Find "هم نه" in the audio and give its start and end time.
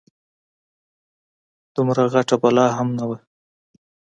2.77-3.05